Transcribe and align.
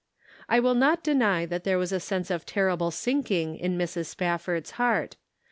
I 0.49 0.59
will 0.59 0.73
not 0.73 1.03
denj7 1.03 1.49
that 1.49 1.63
there 1.63 1.77
was 1.77 1.91
a 1.91 1.99
sense 1.99 2.31
of 2.31 2.43
terrible 2.43 2.89
sinking 2.89 3.55
in 3.57 3.77
Mrs. 3.77 4.07
Spafford's 4.07 4.71
heart. 4.81 5.15